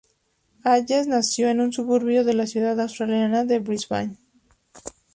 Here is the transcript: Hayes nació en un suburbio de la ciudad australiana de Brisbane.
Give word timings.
Hayes 0.63 1.05
nació 1.05 1.47
en 1.49 1.61
un 1.61 1.71
suburbio 1.73 2.23
de 2.23 2.33
la 2.33 2.47
ciudad 2.47 2.79
australiana 2.79 3.45
de 3.45 3.59
Brisbane. 3.59 4.17